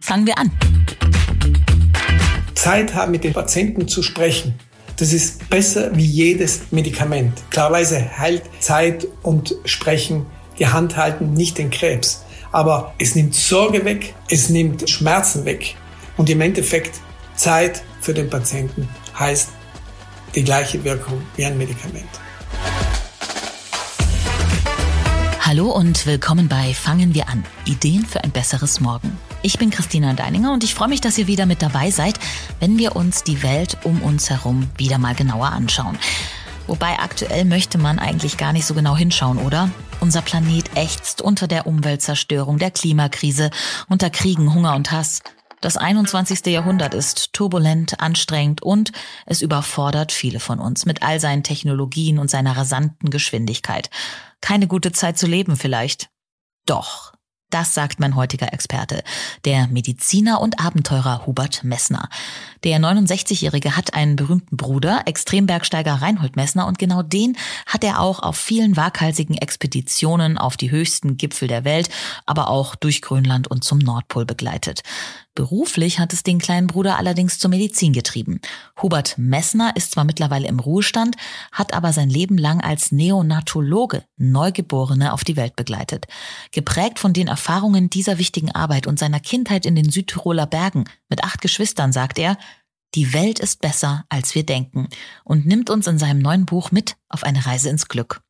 [0.00, 0.52] Fangen wir an.
[2.54, 4.54] Zeit haben, mit den Patienten zu sprechen.
[4.98, 7.42] Das ist besser wie jedes Medikament.
[7.50, 10.26] Klarweise heilt Zeit und Sprechen,
[10.60, 12.24] die Hand halten nicht den Krebs.
[12.52, 15.74] Aber es nimmt Sorge weg, es nimmt Schmerzen weg.
[16.16, 17.00] Und im Endeffekt
[17.34, 18.88] Zeit für den Patienten
[19.18, 19.48] heißt
[20.36, 22.08] die gleiche Wirkung wie ein Medikament.
[25.46, 27.44] Hallo und willkommen bei Fangen wir an.
[27.66, 29.16] Ideen für ein besseres Morgen.
[29.42, 32.18] Ich bin Christina Deininger und ich freue mich, dass ihr wieder mit dabei seid,
[32.58, 35.98] wenn wir uns die Welt um uns herum wieder mal genauer anschauen.
[36.66, 39.70] Wobei aktuell möchte man eigentlich gar nicht so genau hinschauen, oder?
[40.00, 43.52] Unser Planet ächzt unter der Umweltzerstörung, der Klimakrise,
[43.88, 45.20] unter Kriegen, Hunger und Hass.
[45.60, 46.46] Das 21.
[46.46, 48.92] Jahrhundert ist turbulent, anstrengend und
[49.24, 53.90] es überfordert viele von uns mit all seinen Technologien und seiner rasanten Geschwindigkeit.
[54.40, 56.08] Keine gute Zeit zu leben vielleicht.
[56.66, 57.16] Doch,
[57.50, 59.04] das sagt mein heutiger Experte,
[59.44, 62.08] der Mediziner und Abenteurer Hubert Messner.
[62.64, 68.18] Der 69-Jährige hat einen berühmten Bruder, Extrembergsteiger Reinhold Messner, und genau den hat er auch
[68.18, 71.88] auf vielen waghalsigen Expeditionen auf die höchsten Gipfel der Welt,
[72.26, 74.82] aber auch durch Grönland und zum Nordpol begleitet.
[75.36, 78.40] Beruflich hat es den kleinen Bruder allerdings zur Medizin getrieben.
[78.82, 81.14] Hubert Messner ist zwar mittlerweile im Ruhestand,
[81.52, 86.06] hat aber sein Leben lang als Neonatologe Neugeborene auf die Welt begleitet.
[86.52, 91.22] Geprägt von den Erfahrungen dieser wichtigen Arbeit und seiner Kindheit in den Südtiroler Bergen mit
[91.22, 92.38] acht Geschwistern sagt er,
[92.94, 94.88] die Welt ist besser, als wir denken
[95.22, 98.22] und nimmt uns in seinem neuen Buch mit auf eine Reise ins Glück.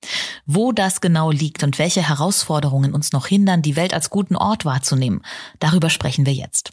[0.44, 4.64] Wo das genau liegt und welche Herausforderungen uns noch hindern, die Welt als guten Ort
[4.64, 5.22] wahrzunehmen,
[5.60, 6.72] darüber sprechen wir jetzt.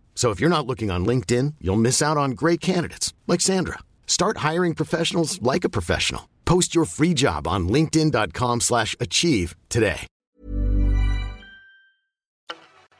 [0.21, 3.79] So if you're not looking on LinkedIn, you'll miss out on great candidates like Sandra.
[4.05, 6.29] Start hiring professionals like a professional.
[6.45, 10.05] Post your free job on linkedin.com/achieve today.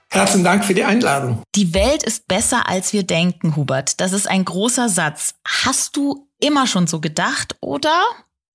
[0.09, 1.44] Herzlichen Dank für die Einladung.
[1.56, 4.02] Die Welt ist besser als wir denken, Hubert.
[4.02, 5.36] Das ist ein großer Satz.
[5.46, 8.02] Hast du immer schon so gedacht oder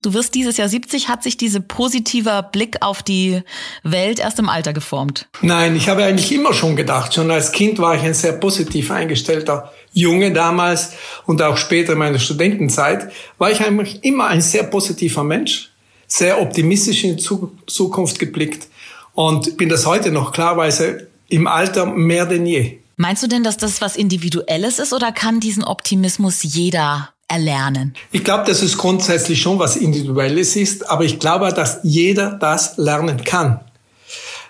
[0.03, 1.09] Du wirst dieses Jahr 70.
[1.09, 3.43] Hat sich dieser positiver Blick auf die
[3.83, 5.27] Welt erst im Alter geformt?
[5.43, 7.15] Nein, ich habe eigentlich immer schon gedacht.
[7.15, 10.93] Schon als Kind war ich ein sehr positiv eingestellter Junge damals
[11.25, 15.71] und auch später in meiner Studentenzeit war ich eigentlich immer ein sehr positiver Mensch,
[16.07, 17.25] sehr optimistisch in die
[17.67, 18.69] Zukunft geblickt
[19.15, 22.78] und bin das heute noch klarweise im Alter mehr denn je.
[22.97, 27.94] Meinst du denn, dass das was Individuelles ist oder kann diesen Optimismus jeder erlernen?
[28.12, 32.76] Ich glaube, dass es grundsätzlich schon was Individuelles ist, aber ich glaube, dass jeder das
[32.76, 33.60] lernen kann.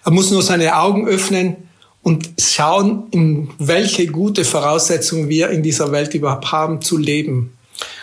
[0.05, 1.57] Er muss nur seine Augen öffnen
[2.03, 7.53] und schauen, in welche gute Voraussetzungen wir in dieser Welt überhaupt haben zu leben.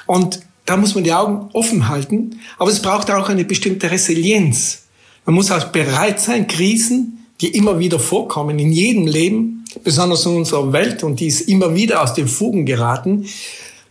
[0.06, 4.84] Und da muss man die Augen offen halten, aber es braucht auch eine bestimmte Resilienz.
[5.26, 10.36] Man muss auch bereit sein, Krisen, die immer wieder vorkommen in jedem Leben, besonders in
[10.36, 13.26] unserer Welt und die ist immer wieder aus den Fugen geraten,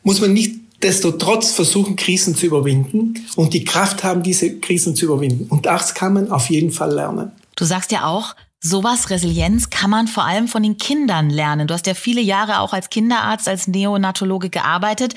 [0.02, 4.96] muss man nicht desto trotz versuchen, Krisen zu überwinden und die Kraft haben, diese Krisen
[4.96, 5.46] zu überwinden.
[5.48, 7.32] Und das kann man auf jeden Fall lernen.
[7.56, 11.66] Du sagst ja auch, sowas Resilienz kann man vor allem von den Kindern lernen.
[11.66, 15.14] Du hast ja viele Jahre auch als Kinderarzt, als Neonatologe gearbeitet.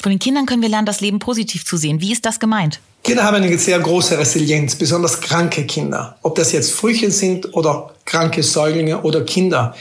[0.00, 2.00] Von den Kindern können wir lernen, das Leben positiv zu sehen.
[2.00, 2.80] Wie ist das gemeint?
[3.04, 6.18] Kinder haben eine sehr große Resilienz, besonders kranke Kinder.
[6.22, 9.74] Ob das jetzt Frühchen sind oder kranke Säuglinge oder Kinder.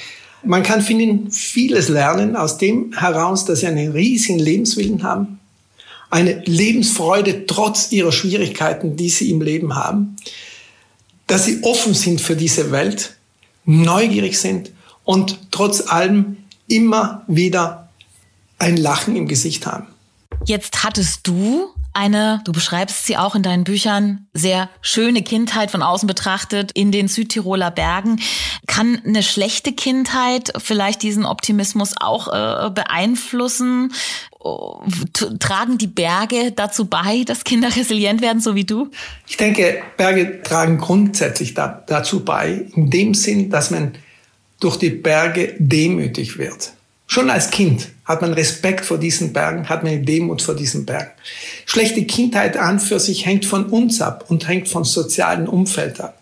[0.44, 5.40] Man kann von ihnen vieles lernen aus dem heraus, dass sie einen riesigen Lebenswillen haben,
[6.10, 10.16] eine Lebensfreude trotz ihrer Schwierigkeiten, die sie im Leben haben,
[11.26, 13.16] dass sie offen sind für diese Welt,
[13.66, 14.72] neugierig sind
[15.04, 16.38] und trotz allem
[16.68, 17.90] immer wieder
[18.60, 19.88] ein Lachen im Gesicht haben.
[20.46, 25.82] Jetzt hattest du eine, du beschreibst sie auch in deinen Büchern, sehr schöne Kindheit von
[25.82, 28.22] außen betrachtet in den Südtiroler Bergen.
[28.68, 33.94] Kann eine schlechte Kindheit vielleicht diesen Optimismus auch äh, beeinflussen?
[35.40, 38.90] Tragen die Berge dazu bei, dass Kinder resilient werden, so wie du?
[39.28, 43.96] Ich denke, Berge tragen grundsätzlich da, dazu bei, in dem Sinn, dass man
[44.60, 46.74] durch die Berge demütig wird.
[47.08, 51.12] Schon als Kind hat man Respekt vor diesen Bergen, hat man Demut vor diesen Bergen.
[51.66, 56.22] Schlechte Kindheit an für sich hängt von uns ab und hängt vom sozialen Umfeld ab.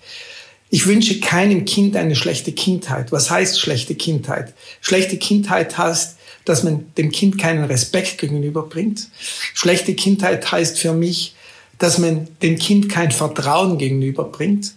[0.69, 3.11] Ich wünsche keinem Kind eine schlechte Kindheit.
[3.11, 4.53] Was heißt schlechte Kindheit?
[4.81, 9.07] Schlechte Kindheit heißt, dass man dem Kind keinen Respekt gegenüberbringt.
[9.53, 11.35] Schlechte Kindheit heißt für mich,
[11.79, 14.73] dass man dem Kind kein Vertrauen gegenüberbringt.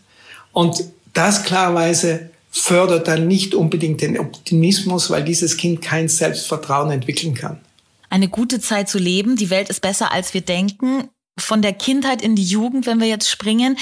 [0.53, 0.85] Und
[1.15, 7.61] das klarweise fördert dann nicht unbedingt den Optimismus, weil dieses Kind kein Selbstvertrauen entwickeln kann.
[8.11, 11.09] Eine gute Zeit zu leben, die Welt ist besser, als wir denken.
[11.39, 13.77] Von der Kindheit in die Jugend, wenn wir jetzt springen,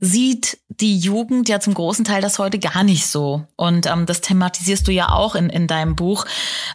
[0.00, 3.46] sieht die Jugend ja zum großen Teil das heute gar nicht so.
[3.56, 6.24] Und ähm, das thematisierst du ja auch in, in deinem Buch.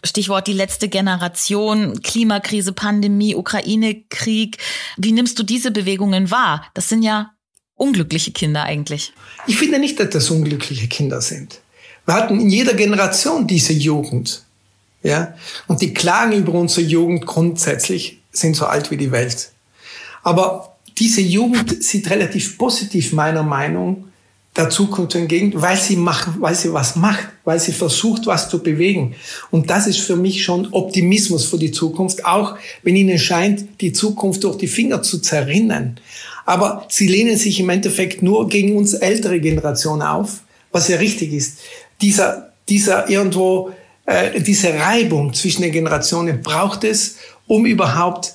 [0.04, 4.58] Stichwort die letzte Generation, Klimakrise, Pandemie, Ukraine-Krieg.
[4.96, 6.64] Wie nimmst du diese Bewegungen wahr?
[6.74, 7.32] Das sind ja
[7.80, 9.12] unglückliche Kinder eigentlich.
[9.46, 11.60] Ich finde nicht, dass das unglückliche Kinder sind.
[12.04, 14.42] Wir hatten in jeder Generation diese Jugend.
[15.02, 15.34] Ja?
[15.66, 19.50] Und die Klagen über unsere Jugend grundsätzlich sind so alt wie die Welt.
[20.22, 24.04] Aber diese Jugend sieht relativ positiv meiner Meinung
[24.56, 28.62] der Zukunft entgegen, weil sie macht, weil sie was macht, weil sie versucht, was zu
[28.62, 29.14] bewegen.
[29.50, 33.92] Und das ist für mich schon Optimismus für die Zukunft, auch wenn ihnen scheint, die
[33.92, 36.00] Zukunft durch die Finger zu zerrinnen.
[36.50, 40.40] Aber sie lehnen sich im Endeffekt nur gegen uns ältere Generationen auf,
[40.72, 41.58] was ja richtig ist.
[42.00, 43.70] Dieser, dieser irgendwo,
[44.04, 48.34] äh, diese Reibung zwischen den Generationen braucht es, um überhaupt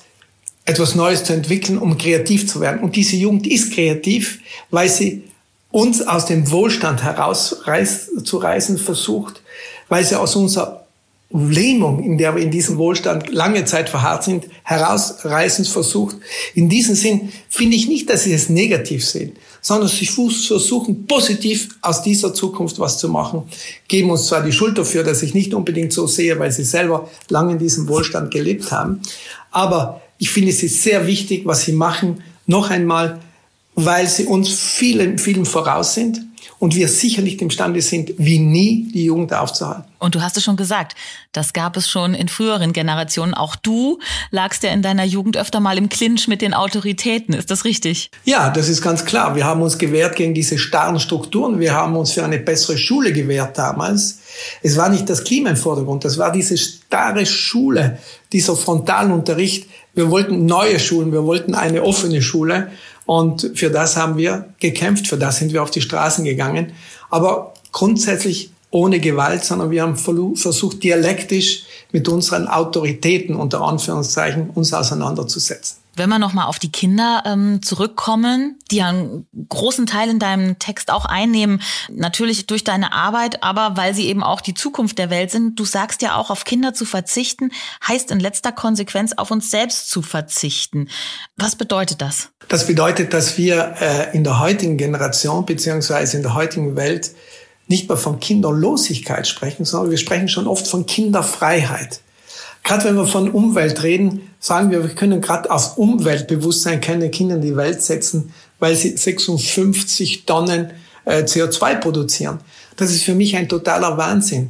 [0.64, 2.80] etwas Neues zu entwickeln, um kreativ zu werden.
[2.80, 4.38] Und diese Jugend ist kreativ,
[4.70, 5.24] weil sie
[5.70, 9.42] uns aus dem Wohlstand herauszureißen versucht,
[9.90, 10.85] weil sie aus unserer
[11.30, 16.16] Lähmung, in der wir in diesem Wohlstand lange Zeit verharrt sind, herausreißen versucht.
[16.54, 21.76] In diesem Sinn finde ich nicht, dass sie es negativ sehen, sondern sie versuchen positiv
[21.82, 23.42] aus dieser Zukunft was zu machen,
[23.88, 27.10] geben uns zwar die Schuld dafür, dass ich nicht unbedingt so sehe, weil sie selber
[27.28, 29.00] lange in diesem Wohlstand gelebt haben,
[29.50, 32.22] aber ich finde es ist sehr wichtig, was sie machen.
[32.46, 33.20] Noch einmal,
[33.74, 36.22] weil sie uns vielen, vielen voraus sind
[36.58, 39.84] und wir sicher nicht imstande sind, wie nie die Jugend aufzuhalten.
[39.98, 40.94] Und du hast es schon gesagt,
[41.32, 43.34] das gab es schon in früheren Generationen.
[43.34, 43.98] Auch du
[44.30, 47.34] lagst ja in deiner Jugend öfter mal im Clinch mit den Autoritäten.
[47.34, 48.10] Ist das richtig?
[48.24, 49.34] Ja, das ist ganz klar.
[49.36, 51.60] Wir haben uns gewehrt gegen diese starren Strukturen.
[51.60, 54.18] Wir haben uns für eine bessere Schule gewehrt damals.
[54.62, 57.98] Es war nicht das Klima im Vordergrund, das war diese starre Schule,
[58.32, 59.68] dieser Frontalunterricht.
[59.94, 62.70] Wir wollten neue Schulen, wir wollten eine offene Schule.
[63.06, 66.72] Und für das haben wir gekämpft, für das sind wir auf die Straßen gegangen.
[67.08, 74.74] Aber grundsätzlich ohne Gewalt, sondern wir haben versucht, dialektisch mit unseren Autoritäten unter Anführungszeichen uns
[74.74, 75.85] auseinanderzusetzen.
[75.96, 80.90] Wenn wir nochmal auf die Kinder ähm, zurückkommen, die einen großen Teil in deinem Text
[80.90, 85.30] auch einnehmen, natürlich durch deine Arbeit, aber weil sie eben auch die Zukunft der Welt
[85.30, 85.58] sind.
[85.58, 87.50] Du sagst ja auch, auf Kinder zu verzichten,
[87.88, 90.90] heißt in letzter Konsequenz auf uns selbst zu verzichten.
[91.36, 92.28] Was bedeutet das?
[92.48, 97.12] Das bedeutet, dass wir äh, in der heutigen Generation beziehungsweise in der heutigen Welt
[97.68, 102.00] nicht mehr von Kinderlosigkeit sprechen, sondern wir sprechen schon oft von Kinderfreiheit.
[102.66, 107.36] Gerade wenn wir von Umwelt reden, sagen wir, wir können gerade auf Umweltbewusstsein keine Kinder
[107.36, 110.72] in die Welt setzen, weil sie 56 Tonnen
[111.04, 112.40] äh, CO2 produzieren.
[112.74, 114.48] Das ist für mich ein totaler Wahnsinn.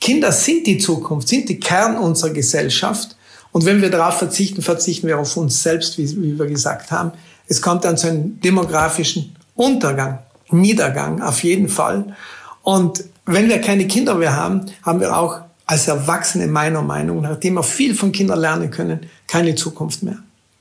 [0.00, 3.16] Kinder sind die Zukunft, sind die Kern unserer Gesellschaft.
[3.50, 7.10] Und wenn wir darauf verzichten, verzichten wir auf uns selbst, wie, wie wir gesagt haben.
[7.48, 10.20] Es kommt dann zu einem demografischen Untergang,
[10.50, 12.14] Niedergang auf jeden Fall.
[12.62, 17.38] Und wenn wir keine Kinder mehr haben, haben wir auch als Erwachsene meiner Meinung nach,
[17.38, 20.18] die wir viel von Kindern lernen können, keine Zukunft mehr.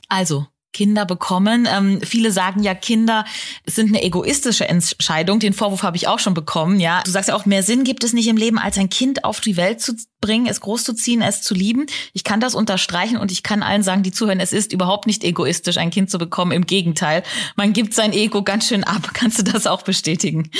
[0.09, 1.69] Also, Kinder bekommen.
[1.71, 3.23] Ähm, viele sagen ja, Kinder
[3.65, 5.39] sind eine egoistische Entscheidung.
[5.39, 6.81] Den Vorwurf habe ich auch schon bekommen.
[6.81, 9.23] Ja, du sagst ja auch, mehr Sinn gibt es nicht im Leben, als ein Kind
[9.23, 11.85] auf die Welt zu bringen, es großzuziehen, es zu lieben.
[12.11, 15.23] Ich kann das unterstreichen und ich kann allen sagen, die zuhören, es ist überhaupt nicht
[15.23, 16.51] egoistisch, ein Kind zu bekommen.
[16.51, 17.23] Im Gegenteil,
[17.55, 19.11] man gibt sein Ego ganz schön ab.
[19.13, 20.51] Kannst du das auch bestätigen?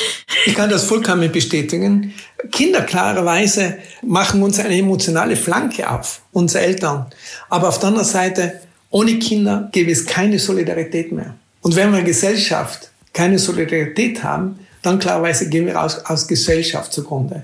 [0.46, 2.14] Ich kann das vollkommen bestätigen.
[2.54, 7.08] Kinder klarerweise machen uns eine emotionale Flanke auf, unsere Eltern.
[7.50, 8.62] Aber auf der anderen Seite
[8.96, 11.36] ohne Kinder gäbe es keine Solidarität mehr.
[11.60, 17.44] Und wenn wir Gesellschaft keine Solidarität haben, dann klarerweise gehen wir aus, aus Gesellschaft zugrunde.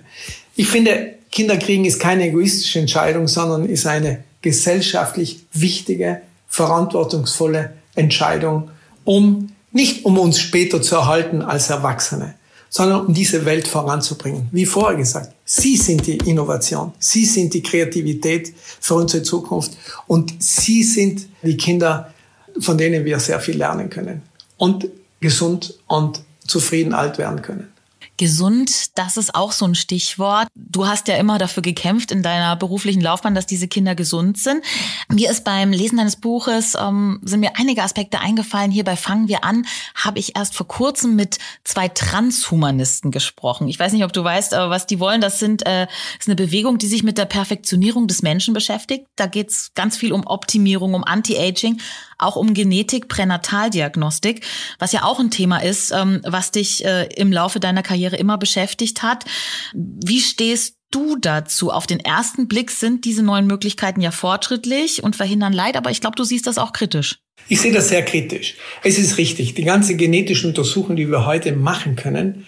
[0.56, 8.72] Ich finde, Kinderkriegen ist keine egoistische Entscheidung, sondern ist eine gesellschaftlich wichtige, verantwortungsvolle Entscheidung,
[9.04, 12.34] um nicht um uns später zu erhalten als Erwachsene,
[12.74, 14.48] sondern um diese Welt voranzubringen.
[14.52, 19.74] Wie vorher gesagt, Sie sind die Innovation, Sie sind die Kreativität für unsere Zukunft
[20.08, 22.14] und Sie sind die Kinder,
[22.60, 24.22] von denen wir sehr viel lernen können
[24.58, 24.88] und
[25.20, 27.71] gesund und zufrieden alt werden können.
[28.22, 30.48] Gesund, das ist auch so ein Stichwort.
[30.54, 34.64] Du hast ja immer dafür gekämpft in deiner beruflichen Laufbahn, dass diese Kinder gesund sind.
[35.10, 38.70] Mir ist beim Lesen deines Buches, ähm, sind mir einige Aspekte eingefallen.
[38.70, 43.68] Hierbei fangen wir an, habe ich erst vor kurzem mit zwei Transhumanisten gesprochen.
[43.68, 45.88] Ich weiß nicht, ob du weißt, aber was die wollen, das sind äh,
[46.20, 49.08] ist eine Bewegung, die sich mit der Perfektionierung des Menschen beschäftigt.
[49.16, 51.82] Da geht's ganz viel um Optimierung, um Anti-Aging,
[52.22, 54.46] auch um Genetik, Pränataldiagnostik,
[54.80, 58.38] was ja auch ein Thema ist, ähm, was dich äh, im Laufe deiner Karriere immer
[58.38, 59.26] beschäftigt hat.
[59.74, 61.72] Wie stehst du dazu?
[61.72, 66.02] Auf den ersten Blick sind diese neuen Möglichkeiten ja fortschrittlich und verhindern Leid, aber ich
[66.02, 67.20] glaube, du siehst das auch kritisch.
[67.48, 68.56] Ich sehe das sehr kritisch.
[68.84, 72.46] Es ist richtig, die ganze genetische Untersuchung, die wir heute machen können,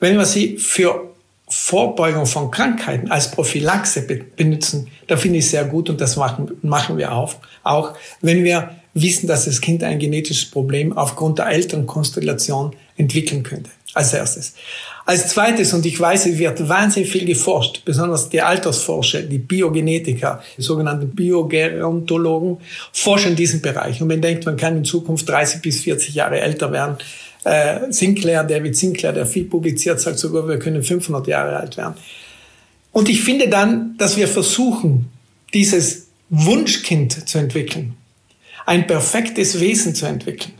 [0.00, 1.13] wenn wir sie für
[1.56, 4.02] Vorbeugung von Krankheiten als Prophylaxe
[4.36, 7.36] benutzen, da finde ich sehr gut und das machen, machen wir auch.
[7.62, 13.70] Auch wenn wir wissen, dass das Kind ein genetisches Problem aufgrund der Elternkonstellation entwickeln könnte.
[13.92, 14.54] Als erstes.
[15.06, 20.42] Als zweites, und ich weiß, es wird wahnsinnig viel geforscht, besonders die Altersforscher, die Biogenetiker,
[20.58, 22.56] die sogenannten Biogerontologen,
[22.92, 24.02] forschen in diesem Bereich.
[24.02, 26.96] Und man denkt, man kann in Zukunft 30 bis 40 Jahre älter werden.
[27.44, 31.94] Äh, Sinclair, David Sinclair, der viel publiziert, sagt sogar, wir können 500 Jahre alt werden.
[32.92, 35.10] Und ich finde dann, dass wir versuchen,
[35.52, 37.96] dieses Wunschkind zu entwickeln,
[38.66, 40.52] ein perfektes Wesen zu entwickeln.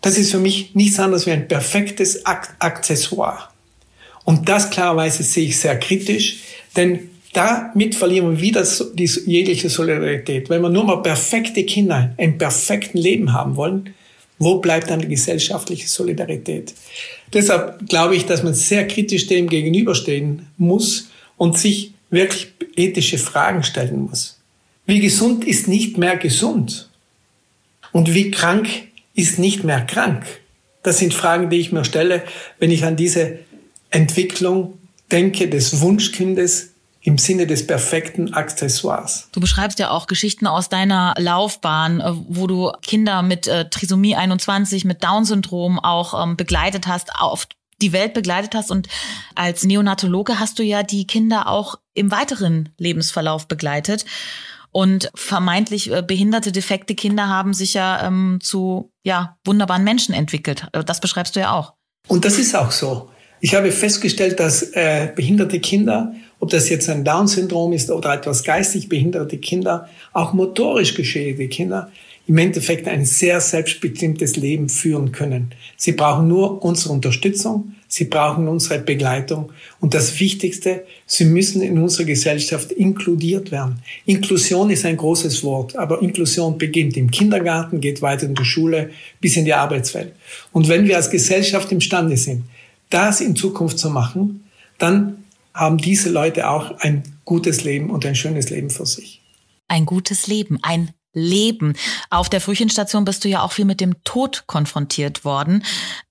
[0.00, 3.50] Das ist für mich nichts anderes wie ein perfektes Accessoire.
[4.24, 6.40] Und das klarerweise sehe ich sehr kritisch,
[6.76, 10.48] denn damit verlieren wir wieder jegliche Solidarität.
[10.48, 13.94] Wenn wir nur mal perfekte Kinder im perfekten Leben haben wollen,
[14.40, 16.74] wo bleibt dann die gesellschaftliche Solidarität?
[17.32, 23.62] Deshalb glaube ich, dass man sehr kritisch dem gegenüberstehen muss und sich wirklich ethische Fragen
[23.62, 24.40] stellen muss.
[24.86, 26.88] Wie gesund ist nicht mehr gesund?
[27.92, 28.68] Und wie krank
[29.14, 30.24] ist nicht mehr krank?
[30.82, 32.22] Das sind Fragen, die ich mir stelle,
[32.58, 33.40] wenn ich an diese
[33.90, 34.78] Entwicklung
[35.12, 36.70] denke des Wunschkindes
[37.02, 39.28] im Sinne des perfekten Accessoires.
[39.32, 44.16] Du beschreibst ja auch Geschichten aus deiner Laufbahn, äh, wo du Kinder mit äh, Trisomie
[44.16, 47.46] 21, mit Down-Syndrom auch ähm, begleitet hast, auf
[47.80, 48.70] die Welt begleitet hast.
[48.70, 48.88] Und
[49.34, 54.04] als Neonatologe hast du ja die Kinder auch im weiteren Lebensverlauf begleitet.
[54.72, 60.68] Und vermeintlich äh, behinderte, defekte Kinder haben sich ja ähm, zu ja, wunderbaren Menschen entwickelt.
[60.72, 61.74] Äh, das beschreibst du ja auch.
[62.06, 63.10] Und das ist auch so.
[63.40, 68.42] Ich habe festgestellt, dass äh, behinderte Kinder, ob das jetzt ein Down-Syndrom ist oder etwas
[68.42, 71.90] geistig behinderte Kinder, auch motorisch geschädigte Kinder,
[72.26, 75.50] im Endeffekt ein sehr selbstbestimmtes Leben führen können.
[75.76, 81.76] Sie brauchen nur unsere Unterstützung, sie brauchen unsere Begleitung und das Wichtigste, sie müssen in
[81.78, 83.80] unserer Gesellschaft inkludiert werden.
[84.06, 88.90] Inklusion ist ein großes Wort, aber Inklusion beginnt im Kindergarten, geht weiter in die Schule
[89.20, 90.12] bis in die Arbeitswelt.
[90.52, 92.44] Und wenn wir als Gesellschaft imstande sind,
[92.90, 94.44] das in Zukunft zu machen,
[94.78, 99.22] dann haben diese Leute auch ein gutes Leben und ein schönes Leben für sich.
[99.68, 101.74] Ein gutes Leben, ein Leben.
[102.08, 105.64] Auf der Frühchenstation bist du ja auch viel mit dem Tod konfrontiert worden.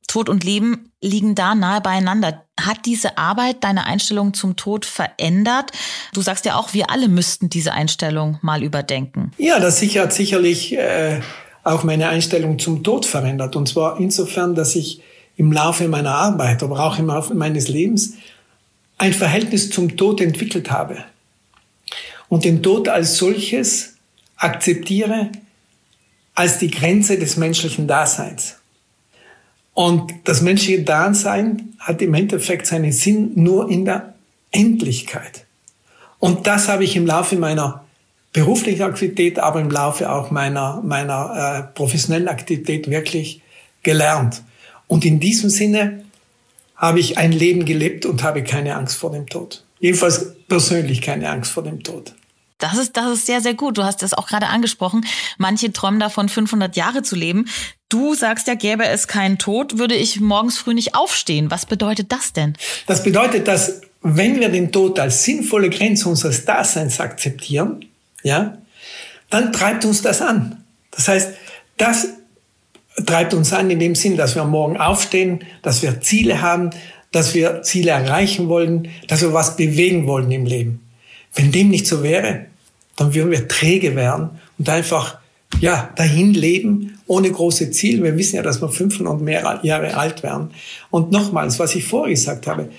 [0.08, 2.43] Tod und Leben liegen da nahe beieinander.
[2.60, 5.72] Hat diese Arbeit deine Einstellung zum Tod verändert?
[6.13, 9.31] Du sagst ja auch, wir alle müssten diese Einstellung mal überdenken.
[9.38, 11.22] Ja, das hat sicherlich äh,
[11.63, 13.55] auch meine Einstellung zum Tod verändert.
[13.55, 15.01] Und zwar insofern, dass ich
[15.36, 18.15] im Laufe meiner Arbeit, aber auch im Laufe meines Lebens
[19.00, 21.03] ein Verhältnis zum Tod entwickelt habe.
[22.27, 23.96] Und den Tod als solches
[24.38, 25.32] akzeptiere
[26.36, 28.58] als die Grenze des menschlichen Daseins.
[29.74, 34.13] Und das menschliche Dasein hat im Endeffekt seinen Sinn nur in der
[34.51, 35.46] Endlichkeit.
[36.20, 37.86] Und das habe ich im Laufe meiner
[38.32, 43.41] beruflichen Aktivität, aber im Laufe auch meiner, meiner äh, professionellen Aktivität wirklich
[43.84, 44.44] gelernt.
[44.88, 46.03] Und in diesem Sinne
[46.79, 49.63] habe ich ein Leben gelebt und habe keine Angst vor dem Tod.
[49.79, 52.13] Jedenfalls persönlich keine Angst vor dem Tod.
[52.57, 53.77] Das ist, das ist sehr, sehr gut.
[53.77, 55.05] Du hast das auch gerade angesprochen.
[55.38, 57.48] Manche träumen davon, 500 Jahre zu leben.
[57.89, 61.51] Du sagst ja, gäbe es keinen Tod, würde ich morgens früh nicht aufstehen.
[61.51, 62.55] Was bedeutet das denn?
[62.88, 67.86] Das bedeutet, dass wenn wir den Tod als sinnvolle Grenze unseres Daseins akzeptieren,
[68.24, 68.57] ja,
[69.29, 70.63] dann treibt uns das an.
[70.91, 71.33] Das heißt,
[71.77, 72.07] das
[73.06, 76.72] treibt uns an in dem Sinn, dass wir morgen aufstehen, dass wir Ziele haben,
[77.12, 80.82] dass wir Ziele erreichen wollen, dass wir was bewegen wollen im Leben.
[81.34, 82.46] Wenn dem nicht so wäre,
[82.96, 85.20] dann würden wir träge werden und einfach
[85.62, 88.03] ja, dahin leben, ohne große Ziele.
[88.03, 90.51] Wir wissen ja, dass wir 500 und mehr Jahre alt werden.
[90.91, 92.70] Und nochmals, was ich vorher gesagt habe,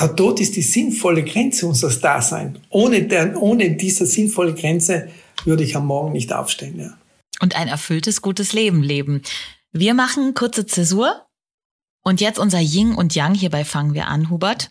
[0.00, 2.58] der Tod ist die sinnvolle Grenze unseres Daseins.
[2.70, 5.08] Ohne, der, ohne diese sinnvolle Grenze
[5.44, 6.78] würde ich am Morgen nicht aufstehen.
[6.78, 6.96] Ja.
[7.42, 9.20] Und ein erfülltes, gutes Leben leben.
[9.72, 11.26] Wir machen kurze Zäsur
[12.04, 13.34] Und jetzt unser Yin und Yang.
[13.34, 14.70] Hierbei fangen wir an, Hubert.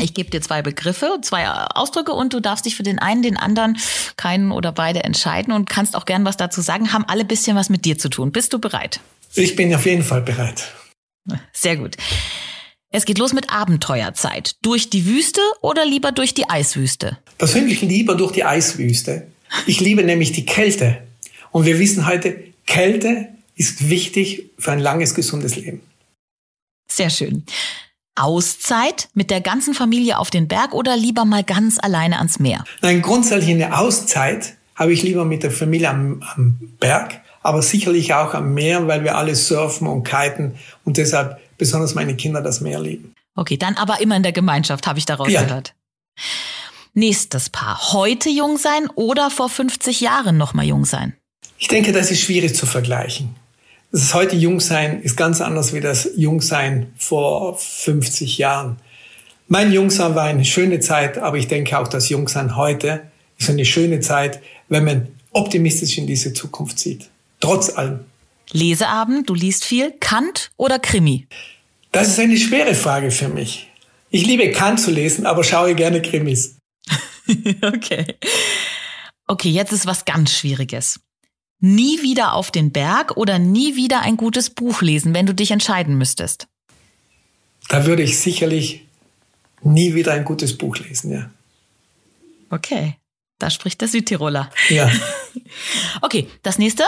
[0.00, 3.36] Ich gebe dir zwei Begriffe, zwei Ausdrücke und du darfst dich für den einen, den
[3.36, 3.78] anderen,
[4.16, 6.92] keinen oder beide entscheiden und kannst auch gern was dazu sagen.
[6.92, 8.32] Haben alle bisschen was mit dir zu tun.
[8.32, 9.00] Bist du bereit?
[9.34, 10.72] Ich bin auf jeden Fall bereit.
[11.52, 11.96] Sehr gut.
[12.90, 14.56] Es geht los mit Abenteuerzeit.
[14.62, 17.18] Durch die Wüste oder lieber durch die Eiswüste?
[17.36, 19.26] Persönlich lieber durch die Eiswüste.
[19.66, 21.07] Ich liebe nämlich die Kälte.
[21.50, 22.36] Und wir wissen heute,
[22.66, 25.80] Kälte ist wichtig für ein langes, gesundes Leben.
[26.90, 27.44] Sehr schön.
[28.14, 32.64] Auszeit mit der ganzen Familie auf den Berg oder lieber mal ganz alleine ans Meer?
[32.82, 38.14] Nein, grundsätzlich eine Auszeit habe ich lieber mit der Familie am, am Berg, aber sicherlich
[38.14, 42.60] auch am Meer, weil wir alle surfen und kiten und deshalb besonders meine Kinder das
[42.60, 43.14] Meer lieben.
[43.36, 45.42] Okay, dann aber immer in der Gemeinschaft, habe ich daraus ja.
[45.42, 45.74] gehört.
[46.94, 47.92] Nächstes Paar.
[47.92, 51.14] Heute jung sein oder vor 50 Jahren noch mal jung sein?
[51.60, 53.34] Ich denke, das ist schwierig zu vergleichen.
[53.90, 58.76] Das heute Jungsein ist ganz anders wie das Jungsein vor 50 Jahren.
[59.48, 63.64] Mein Jungsein war eine schöne Zeit, aber ich denke auch, das Jungsein heute ist eine
[63.64, 67.08] schöne Zeit, wenn man optimistisch in diese Zukunft sieht.
[67.40, 68.00] Trotz allem.
[68.52, 71.26] Leseabend, du liest viel, Kant oder Krimi?
[71.90, 73.68] Das ist eine schwere Frage für mich.
[74.10, 76.56] Ich liebe Kant zu lesen, aber schaue gerne Krimis.
[77.62, 78.16] okay.
[79.26, 81.00] Okay, jetzt ist was ganz Schwieriges
[81.60, 85.50] nie wieder auf den Berg oder nie wieder ein gutes Buch lesen, wenn du dich
[85.50, 86.48] entscheiden müsstest?
[87.68, 88.86] Da würde ich sicherlich
[89.62, 91.30] nie wieder ein gutes Buch lesen, ja.
[92.50, 92.96] Okay,
[93.38, 94.50] da spricht der Südtiroler.
[94.68, 94.90] Ja.
[96.02, 96.84] okay, das nächste.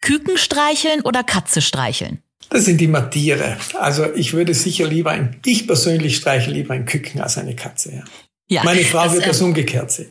[0.00, 2.22] Küken streicheln oder Katze streicheln?
[2.50, 3.58] Das sind immer Tiere.
[3.78, 7.96] Also ich würde sicher lieber ein, ich persönlich streiche lieber ein Küken als eine Katze,
[7.96, 8.04] ja.
[8.48, 10.10] ja Meine Frau das, wird das ähm, umgekehrt sehen.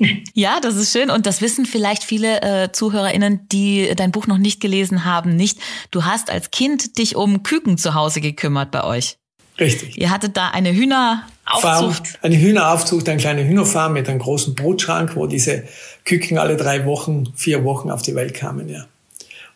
[0.34, 4.38] Ja, das ist schön und das wissen vielleicht viele äh, ZuhörerInnen, die dein Buch noch
[4.38, 5.58] nicht gelesen haben, nicht.
[5.90, 9.18] Du hast als Kind dich um Küken zu Hause gekümmert bei euch.
[9.58, 9.98] Richtig.
[9.98, 11.60] Ihr hattet da eine Hühneraufzucht.
[11.60, 15.64] Farm, eine Hühneraufzucht, eine kleine Hühnerfarm mit einem großen Brotschrank, wo diese
[16.06, 18.86] Küken alle drei Wochen, vier Wochen auf die Welt kamen, ja.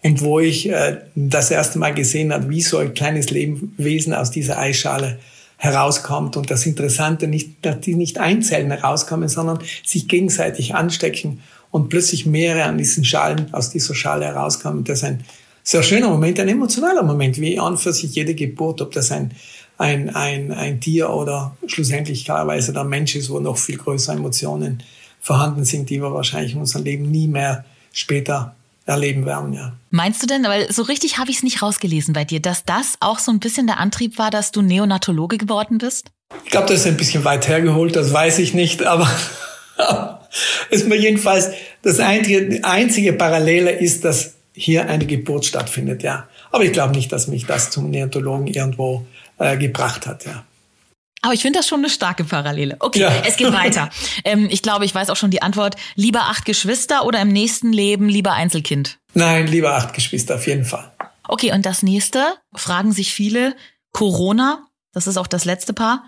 [0.02, 4.30] Und wo ich äh, das erste Mal gesehen habe, wie so ein kleines Lebewesen aus
[4.30, 5.18] dieser Eisschale
[5.64, 6.36] herauskommt.
[6.36, 11.40] Und das Interessante nicht, dass die nicht einzeln herauskommen, sondern sich gegenseitig anstecken
[11.70, 14.84] und plötzlich mehrere an diesen Schalen, aus dieser Schale herauskommen.
[14.84, 15.24] Das ist ein
[15.62, 19.32] sehr schöner Moment, ein emotionaler Moment, wie an für sich jede Geburt, ob das ein,
[19.78, 24.82] ein, ein, ein Tier oder schlussendlich klarerweise der Mensch ist, wo noch viel größere Emotionen
[25.20, 28.54] vorhanden sind, die wir wahrscheinlich in unserem Leben nie mehr später
[28.86, 29.72] erleben werden, ja.
[29.90, 32.94] Meinst du denn, weil so richtig habe ich es nicht rausgelesen bei dir, dass das
[33.00, 36.10] auch so ein bisschen der Antrieb war, dass du Neonatologe geworden bist?
[36.44, 39.08] Ich glaube, das ist ein bisschen weit hergeholt, das weiß ich nicht, aber
[40.70, 41.50] ist mir jedenfalls
[41.82, 46.28] das einzige, einzige Parallele ist, dass hier eine Geburt stattfindet, ja.
[46.50, 49.06] Aber ich glaube nicht, dass mich das zum Neonatologen irgendwo
[49.38, 50.44] äh, gebracht hat, ja.
[51.24, 52.76] Aber ich finde das schon eine starke Parallele.
[52.80, 53.10] Okay, ja.
[53.26, 53.88] es geht weiter.
[54.24, 55.74] ähm, ich glaube, ich weiß auch schon die Antwort.
[55.94, 58.98] Lieber acht Geschwister oder im nächsten Leben lieber Einzelkind?
[59.14, 60.92] Nein, lieber acht Geschwister, auf jeden Fall.
[61.26, 62.22] Okay, und das nächste,
[62.54, 63.56] fragen sich viele,
[63.92, 66.04] Corona, das ist auch das letzte Paar,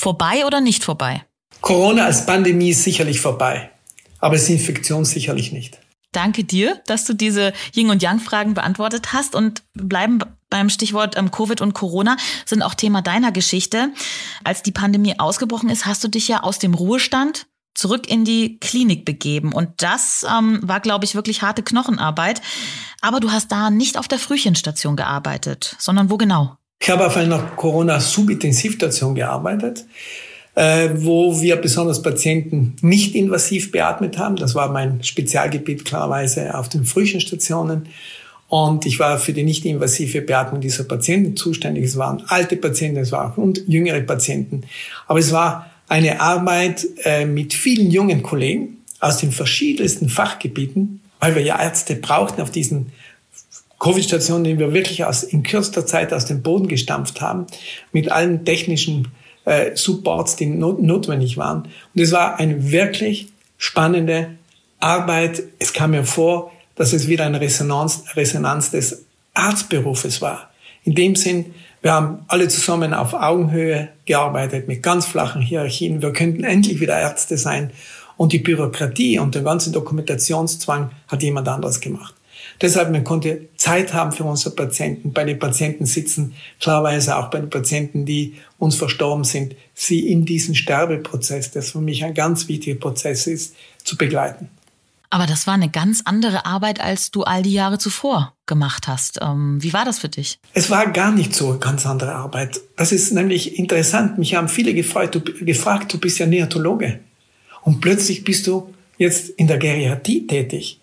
[0.00, 1.26] vorbei oder nicht vorbei?
[1.60, 3.70] Corona als Pandemie ist sicherlich vorbei,
[4.18, 5.78] aber ist Infektion sicherlich nicht.
[6.14, 11.32] Danke dir, dass du diese Yin- und Yang-Fragen beantwortet hast und bleiben beim Stichwort ähm,
[11.32, 13.90] Covid und Corona, sind auch Thema deiner Geschichte.
[14.44, 18.58] Als die Pandemie ausgebrochen ist, hast du dich ja aus dem Ruhestand zurück in die
[18.60, 19.52] Klinik begeben.
[19.52, 22.40] Und das ähm, war, glaube ich, wirklich harte Knochenarbeit.
[23.00, 26.56] Aber du hast da nicht auf der Frühchenstation gearbeitet, sondern wo genau?
[26.80, 29.86] Ich habe auf einer Corona-Subintensivstation gearbeitet
[30.54, 34.36] äh, wo wir besonders Patienten nicht invasiv beatmet haben.
[34.36, 37.86] Das war mein Spezialgebiet klarerweise auf den Frühchenstationen.
[38.48, 41.84] Und ich war für die nicht-invasive Beatmung dieser Patienten zuständig.
[41.84, 44.62] Es waren alte Patienten, es waren und jüngere Patienten.
[45.08, 51.34] Aber es war eine Arbeit äh, mit vielen jungen Kollegen aus den verschiedensten Fachgebieten, weil
[51.34, 52.92] wir ja Ärzte brauchten auf diesen
[53.80, 57.46] Covid-Stationen, die wir wirklich aus, in kürzester Zeit aus dem Boden gestampft haben,
[57.92, 59.08] mit allen technischen
[59.44, 61.68] äh, Supports, die not notwendig waren.
[61.94, 63.28] Und es war eine wirklich
[63.58, 64.30] spannende
[64.80, 65.42] Arbeit.
[65.58, 69.04] Es kam mir vor, dass es wieder eine Resonanz, Resonanz des
[69.34, 70.50] Arztberufes war.
[70.84, 76.02] In dem Sinn, wir haben alle zusammen auf Augenhöhe gearbeitet, mit ganz flachen Hierarchien.
[76.02, 77.70] Wir könnten endlich wieder Ärzte sein.
[78.16, 82.14] Und die Bürokratie und den ganzen Dokumentationszwang hat jemand anderes gemacht.
[82.64, 87.38] Deshalb, man konnte Zeit haben für unsere Patienten, bei den Patienten sitzen, klarweise auch bei
[87.38, 92.48] den Patienten, die uns verstorben sind, sie in diesen Sterbeprozess, das für mich ein ganz
[92.48, 94.48] wichtiger Prozess ist, zu begleiten.
[95.10, 99.18] Aber das war eine ganz andere Arbeit, als du all die Jahre zuvor gemacht hast.
[99.20, 100.38] Ähm, wie war das für dich?
[100.54, 102.62] Es war gar nicht so eine ganz andere Arbeit.
[102.76, 104.16] Das ist nämlich interessant.
[104.16, 107.00] Mich haben viele gefragt, du, gefragt, du bist ja Neonatologe.
[107.60, 110.80] Und plötzlich bist du jetzt in der Geriatrie tätig.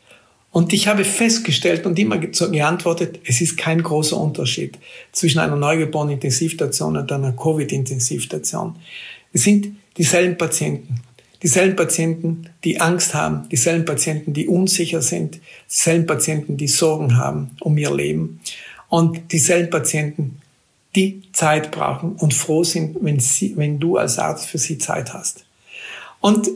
[0.51, 4.77] Und ich habe festgestellt und immer geantwortet, es ist kein großer Unterschied
[5.13, 8.75] zwischen einer neugeborenen Intensivstation und einer Covid-Intensivstation.
[9.31, 11.01] Es sind dieselben Patienten
[11.43, 17.51] dieselben Patienten, die Angst haben, dieselben Patienten, die unsicher sind, dieselben Patienten, die Sorgen haben
[17.61, 18.41] um ihr Leben
[18.89, 20.41] und dieselben Patienten,
[20.95, 25.13] die Zeit brauchen und froh sind, wenn, sie, wenn du als Arzt für sie Zeit
[25.13, 25.45] hast.
[26.19, 26.49] Und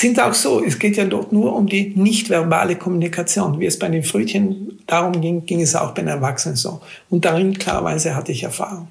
[0.00, 3.60] sind auch so, es geht ja dort nur um die nicht-verbale Kommunikation.
[3.60, 6.80] Wie es bei den Frühchen darum ging, ging es auch bei den Erwachsenen so.
[7.10, 8.88] Und darin klarerweise hatte ich Erfahrung.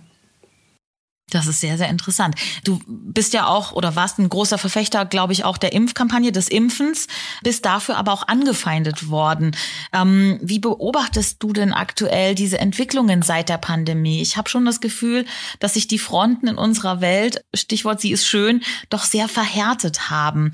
[1.31, 2.35] Das ist sehr, sehr interessant.
[2.63, 6.49] Du bist ja auch oder warst ein großer Verfechter, glaube ich, auch der Impfkampagne, des
[6.49, 7.07] Impfens,
[7.43, 9.55] bist dafür aber auch angefeindet worden.
[9.91, 14.21] Ähm, wie beobachtest du denn aktuell diese Entwicklungen seit der Pandemie?
[14.21, 15.25] Ich habe schon das Gefühl,
[15.59, 20.51] dass sich die Fronten in unserer Welt, Stichwort sie ist schön, doch sehr verhärtet haben.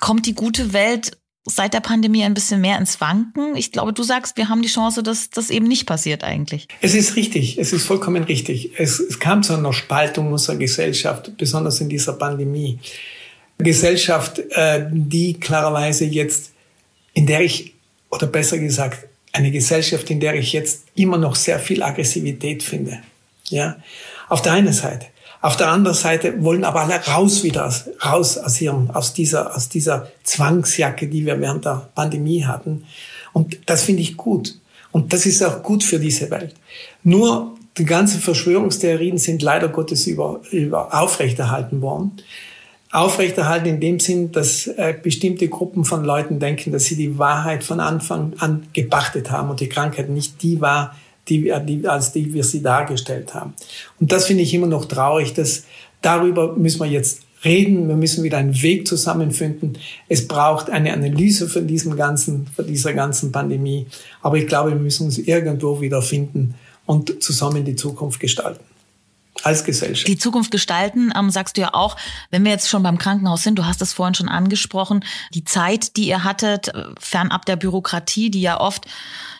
[0.00, 1.16] Kommt die gute Welt
[1.46, 3.56] seit der Pandemie ein bisschen mehr ins Wanken?
[3.56, 6.68] Ich glaube, du sagst, wir haben die Chance, dass das eben nicht passiert eigentlich.
[6.80, 8.72] Es ist richtig, es ist vollkommen richtig.
[8.78, 12.78] Es, es kam zu einer Spaltung unserer Gesellschaft, besonders in dieser Pandemie.
[13.58, 16.52] Gesellschaft, äh, die klarerweise jetzt,
[17.12, 17.74] in der ich,
[18.10, 23.00] oder besser gesagt, eine Gesellschaft, in der ich jetzt immer noch sehr viel Aggressivität finde.
[23.44, 23.76] Ja,
[24.28, 25.06] auf der einen Seite.
[25.42, 27.72] Auf der anderen Seite wollen aber alle raus wieder,
[28.04, 32.84] raus aus ihrem, aus dieser, aus dieser Zwangsjacke, die wir während der Pandemie hatten.
[33.32, 34.58] Und das finde ich gut.
[34.92, 36.54] Und das ist auch gut für diese Welt.
[37.02, 42.12] Nur die ganzen Verschwörungstheorien sind leider Gottes über, über aufrechterhalten worden.
[42.92, 47.62] Aufrechterhalten in dem Sinn, dass äh, bestimmte Gruppen von Leuten denken, dass sie die Wahrheit
[47.62, 50.96] von Anfang an gepachtet haben und die Krankheit nicht die war,
[51.28, 53.54] die, als die wir sie dargestellt haben.
[54.00, 55.64] Und das finde ich immer noch traurig, dass
[56.02, 59.78] darüber müssen wir jetzt reden, wir müssen wieder einen Weg zusammenfinden.
[60.08, 63.86] Es braucht eine Analyse von diesem ganzen, von dieser ganzen Pandemie.
[64.20, 66.54] Aber ich glaube, wir müssen uns irgendwo wieder finden
[66.86, 68.69] und zusammen die Zukunft gestalten
[69.42, 70.08] als Gesellschaft.
[70.08, 71.96] Die Zukunft gestalten, ähm, sagst du ja auch,
[72.30, 75.96] wenn wir jetzt schon beim Krankenhaus sind, du hast es vorhin schon angesprochen, die Zeit,
[75.96, 78.86] die ihr hattet, äh, fernab der Bürokratie, die ja oft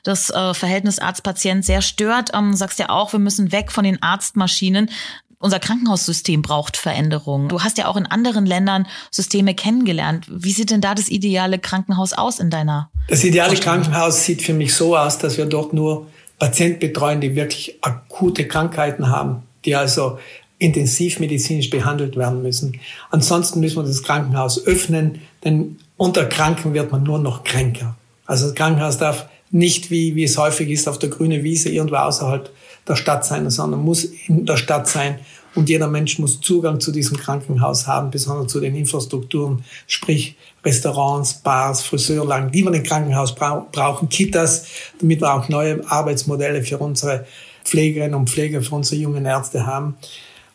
[0.04, 4.02] das äh, Verhältnis Arzt-Patient sehr stört, ähm, sagst ja auch, wir müssen weg von den
[4.02, 4.90] Arztmaschinen.
[5.38, 7.48] Unser Krankenhaussystem braucht Veränderungen.
[7.48, 10.26] Du hast ja auch in anderen Ländern Systeme kennengelernt.
[10.30, 12.90] Wie sieht denn da das ideale Krankenhaus aus in deiner?
[13.08, 16.08] Das ideale Krankenhaus sieht für mich so aus, dass wir dort nur
[16.38, 20.18] Patienten betreuen, die wirklich akute Krankheiten haben die also
[20.58, 22.78] intensivmedizinisch behandelt werden müssen.
[23.10, 27.96] Ansonsten müssen wir das Krankenhaus öffnen, denn unter Kranken wird man nur noch kränker.
[28.26, 31.96] Also das Krankenhaus darf nicht, wie, wie es häufig ist, auf der grünen Wiese irgendwo
[31.96, 32.50] außerhalb
[32.86, 35.18] der Stadt sein, sondern muss in der Stadt sein.
[35.54, 41.34] Und jeder Mensch muss Zugang zu diesem Krankenhaus haben, besonders zu den Infrastrukturen, sprich Restaurants,
[41.34, 44.66] Bars, Friseurlagen, die wir im Krankenhaus brauchen, Kitas,
[45.00, 47.26] damit wir auch neue Arbeitsmodelle für unsere
[47.70, 49.96] Pflegerinnen und Pfleger für unsere jungen Ärzte haben,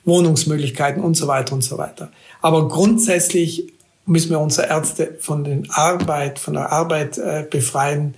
[0.03, 2.11] Wohnungsmöglichkeiten und so weiter und so weiter.
[2.41, 3.71] Aber grundsätzlich
[4.05, 8.15] müssen wir unsere Ärzte von den Arbeit, von der Arbeit äh, befreien.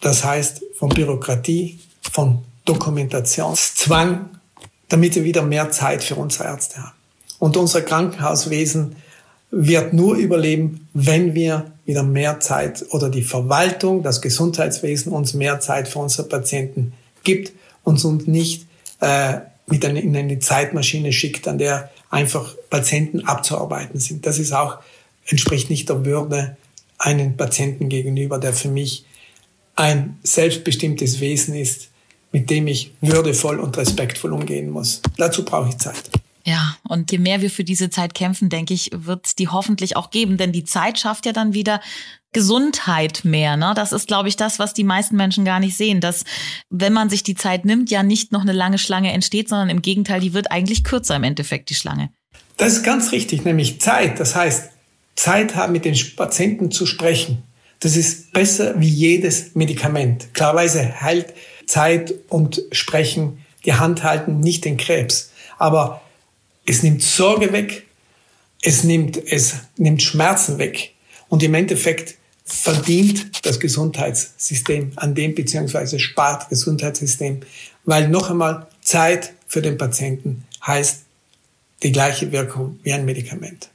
[0.00, 1.78] Das heißt von Bürokratie,
[2.12, 4.28] von Dokumentationszwang,
[4.88, 6.96] damit wir wieder mehr Zeit für unsere Ärzte haben.
[7.38, 8.96] Und unser Krankenhauswesen
[9.52, 15.60] wird nur überleben, wenn wir wieder mehr Zeit oder die Verwaltung, das Gesundheitswesen uns mehr
[15.60, 17.52] Zeit für unsere Patienten gibt
[17.86, 18.66] uns und nicht
[19.00, 24.26] äh, mit eine, in eine Zeitmaschine schickt, an der einfach Patienten abzuarbeiten sind.
[24.26, 24.78] Das ist auch,
[25.26, 26.56] entspricht nicht der Würde
[26.98, 29.04] einen Patienten gegenüber, der für mich
[29.76, 31.88] ein selbstbestimmtes Wesen ist,
[32.32, 35.00] mit dem ich würdevoll und respektvoll umgehen muss.
[35.16, 36.10] Dazu brauche ich Zeit.
[36.44, 39.96] Ja, und je mehr wir für diese Zeit kämpfen, denke ich, wird es die hoffentlich
[39.96, 40.36] auch geben.
[40.36, 41.80] Denn die Zeit schafft ja dann wieder
[42.36, 43.56] Gesundheit mehr.
[43.56, 43.72] Ne?
[43.74, 46.02] Das ist, glaube ich, das, was die meisten Menschen gar nicht sehen.
[46.02, 46.24] Dass,
[46.68, 49.80] wenn man sich die Zeit nimmt, ja nicht noch eine lange Schlange entsteht, sondern im
[49.80, 52.10] Gegenteil, die wird eigentlich kürzer im Endeffekt, die Schlange.
[52.58, 54.20] Das ist ganz richtig, nämlich Zeit.
[54.20, 54.68] Das heißt,
[55.14, 57.42] Zeit haben, mit den Patienten zu sprechen.
[57.80, 60.34] Das ist besser wie jedes Medikament.
[60.34, 61.32] Klarweise heilt
[61.66, 65.30] Zeit und Sprechen, die Hand halten, nicht den Krebs.
[65.56, 66.02] Aber
[66.66, 67.86] es nimmt Sorge weg,
[68.60, 70.92] es nimmt, es nimmt Schmerzen weg.
[71.28, 77.40] Und im Endeffekt verdient das Gesundheitssystem an dem, beziehungsweise spart Gesundheitssystem,
[77.84, 81.02] weil noch einmal Zeit für den Patienten heißt
[81.82, 83.68] die gleiche Wirkung wie ein Medikament.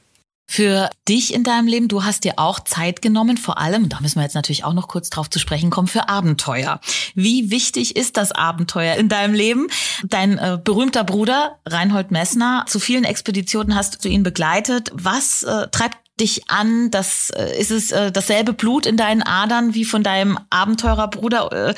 [0.52, 1.88] für dich in deinem Leben.
[1.88, 4.86] Du hast dir auch Zeit genommen, vor allem, da müssen wir jetzt natürlich auch noch
[4.86, 6.78] kurz drauf zu sprechen kommen, für Abenteuer.
[7.14, 9.68] Wie wichtig ist das Abenteuer in deinem Leben?
[10.04, 14.90] Dein äh, berühmter Bruder Reinhold Messner, zu vielen Expeditionen hast du ihn begleitet.
[14.92, 16.90] Was äh, treibt dich an?
[16.90, 21.70] Das äh, ist es äh, dasselbe Blut in deinen Adern wie von deinem Abenteurerbruder.
[21.70, 21.74] Äh,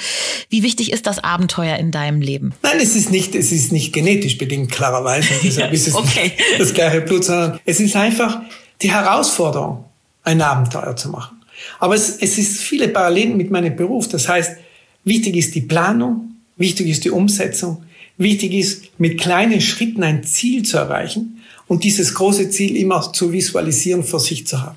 [0.48, 2.52] wie wichtig ist das Abenteuer in deinem Leben?
[2.62, 5.28] Nein, es ist nicht, es ist nicht genetisch bedingt klarerweise.
[5.42, 6.32] Deshalb ist es okay.
[6.36, 8.40] nicht das gleiche Blut, sondern es ist einfach
[8.82, 9.84] die Herausforderung,
[10.24, 11.42] ein Abenteuer zu machen.
[11.78, 14.08] Aber es, es ist viele Parallelen mit meinem Beruf.
[14.08, 14.56] Das heißt,
[15.04, 17.84] wichtig ist die Planung, wichtig ist die Umsetzung,
[18.16, 21.33] wichtig ist mit kleinen Schritten ein Ziel zu erreichen
[21.66, 24.76] und dieses große Ziel immer zu visualisieren vor sich zu haben.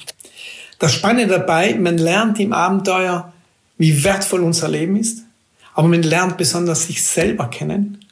[0.80, 3.34] Das Spannende dabei, man lernt im Abenteuer,
[3.78, 5.24] wie wertvoll unser Leben ist,
[5.74, 8.06] aber man lernt besonders sich selber kennen.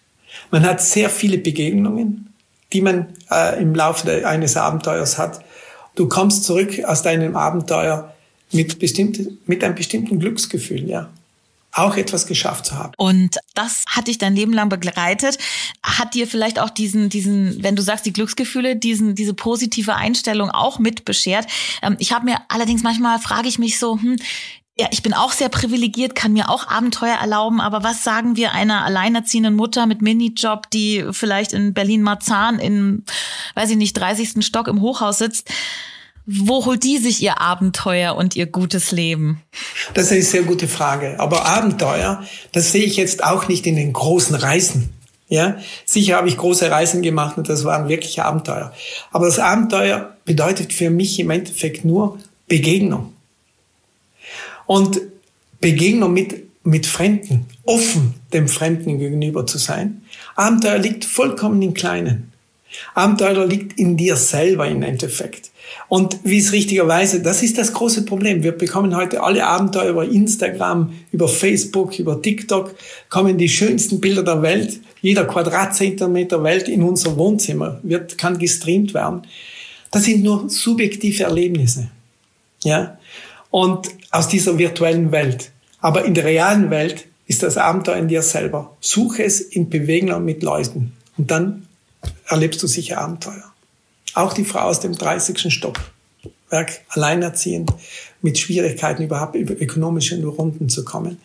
[0.52, 2.34] Man hat sehr viele Begegnungen,
[2.74, 5.44] die man äh, im Laufe eines Abenteuers hat.
[5.96, 8.14] Du kommst zurück aus deinem Abenteuer
[8.52, 11.10] mit, bestimmte, mit einem bestimmten Glücksgefühl, ja
[11.76, 12.94] auch etwas geschafft zu haben.
[12.98, 15.38] Und das hat dich dein Leben lang begleitet.
[15.84, 20.50] Hat dir vielleicht auch diesen, diesen, wenn du sagst, die Glücksgefühle, diesen, diese positive Einstellung
[20.50, 21.48] auch mit beschert?
[21.82, 24.16] Ähm, ich habe mir allerdings manchmal frage ich mich so, hm,
[24.78, 28.52] ja, ich bin auch sehr privilegiert, kann mir auch Abenteuer erlauben, aber was sagen wir
[28.52, 33.06] einer alleinerziehenden Mutter mit Minijob, die vielleicht in Berlin-Marzahn in,
[33.54, 34.46] weiß ich nicht, 30.
[34.46, 35.50] Stock im Hochhaus sitzt?
[36.26, 39.42] Wo holt die sich ihr Abenteuer und ihr gutes Leben?
[39.94, 41.20] Das ist eine sehr gute Frage.
[41.20, 44.90] Aber Abenteuer, das sehe ich jetzt auch nicht in den großen Reisen.
[45.28, 48.74] Ja, sicher habe ich große Reisen gemacht und das waren wirklich Abenteuer.
[49.12, 53.14] Aber das Abenteuer bedeutet für mich im Endeffekt nur Begegnung.
[54.68, 55.02] Und
[55.60, 60.04] Begegnung mit, mit Fremden, offen dem Fremden gegenüber zu sein.
[60.36, 62.32] Abenteuer liegt vollkommen im Kleinen.
[62.94, 65.52] Abenteuer liegt in dir selber im Endeffekt.
[65.88, 68.44] Und wie es richtigerweise, das ist das große Problem.
[68.44, 72.76] Wir bekommen heute alle Abenteuer über Instagram, über Facebook, über TikTok,
[73.10, 74.80] kommen die schönsten Bilder der Welt.
[75.02, 79.24] Jeder Quadratzentimeter Welt in unser Wohnzimmer wird, kann gestreamt werden.
[79.92, 81.90] Das sind nur subjektive Erlebnisse.
[82.64, 82.98] Ja?
[83.52, 85.52] Und aus dieser virtuellen Welt.
[85.80, 88.76] Aber in der realen Welt ist das Abenteuer in dir selber.
[88.80, 90.94] Suche es in Bewegung mit Leuten.
[91.18, 91.65] Und dann
[92.28, 93.52] erlebst du sicher Abenteuer.
[94.14, 95.54] Auch die Frau aus dem 30.
[95.54, 97.72] Stockwerk, alleinerziehend,
[98.22, 101.20] mit Schwierigkeiten überhaupt über ökonomische Runden zu kommen.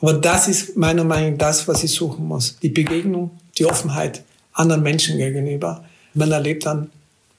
[0.00, 2.58] Aber das ist meiner Meinung nach das, was ich suchen muss.
[2.60, 5.84] Die Begegnung, die Offenheit anderen Menschen gegenüber.
[6.14, 6.90] Man erlebt dann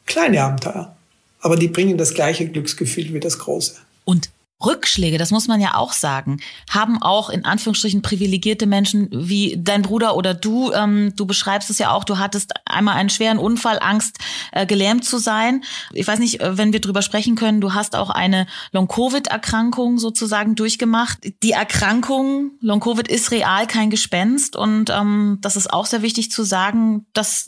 [0.05, 0.95] kleine Abenteuer,
[1.41, 3.75] aber die bringen das gleiche Glücksgefühl wie das große.
[4.05, 4.29] Und
[4.63, 9.83] Rückschläge, das muss man ja auch sagen, haben auch in Anführungsstrichen privilegierte Menschen wie dein
[9.83, 10.73] Bruder oder du.
[10.73, 14.17] Ähm, du beschreibst es ja auch, du hattest einmal einen schweren Unfall, Angst,
[14.51, 15.63] äh, gelähmt zu sein.
[15.93, 20.55] Ich weiß nicht, äh, wenn wir drüber sprechen können, du hast auch eine Long-Covid-Erkrankung sozusagen
[20.55, 21.19] durchgemacht.
[21.41, 24.57] Die Erkrankung, Long-Covid ist real, kein Gespenst.
[24.57, 27.47] Und ähm, das ist auch sehr wichtig zu sagen, dass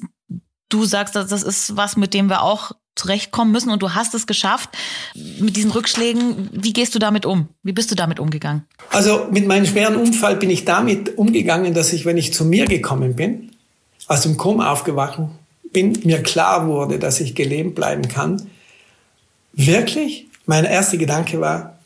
[0.70, 4.28] du sagst, das ist was, mit dem wir auch zurechtkommen müssen und du hast es
[4.28, 4.70] geschafft
[5.40, 6.50] mit diesen Rückschlägen.
[6.52, 7.48] Wie gehst du damit um?
[7.64, 8.66] Wie bist du damit umgegangen?
[8.90, 12.66] Also mit meinem schweren Unfall bin ich damit umgegangen, dass ich, wenn ich zu mir
[12.66, 13.52] gekommen bin,
[14.08, 15.20] aus dem Koma aufgewacht
[15.72, 18.50] bin, mir klar wurde, dass ich gelähmt bleiben kann.
[19.54, 21.78] Wirklich, mein erster Gedanke war,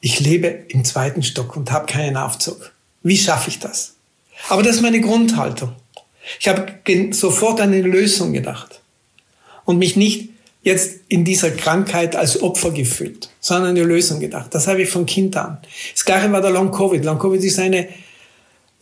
[0.00, 2.72] ich lebe im zweiten Stock und habe keinen Aufzug.
[3.02, 3.94] Wie schaffe ich das?
[4.48, 5.72] Aber das ist meine Grundhaltung.
[6.38, 6.72] Ich habe
[7.12, 8.80] sofort an eine Lösung gedacht
[9.64, 10.30] und mich nicht
[10.62, 14.54] jetzt in dieser Krankheit als Opfer gefühlt, sondern eine Lösung gedacht.
[14.54, 15.58] Das habe ich von Kind an.
[15.94, 17.04] Das gleiche war der Long Covid.
[17.04, 17.88] Long Covid ist eine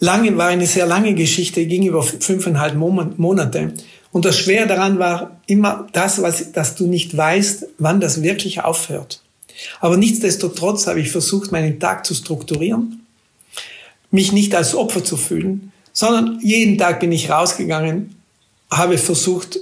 [0.01, 3.75] lange, war eine sehr lange Geschichte, ging über fünfeinhalb Monate.
[4.11, 8.63] Und das Schwere daran war immer das, was, dass du nicht weißt, wann das wirklich
[8.63, 9.23] aufhört.
[9.81, 13.05] Aber nichtsdestotrotz habe ich versucht, meinen Tag zu strukturieren,
[14.11, 18.15] mich nicht als Opfer zu fühlen, sondern jeden Tag bin ich rausgegangen,
[18.71, 19.59] habe versucht,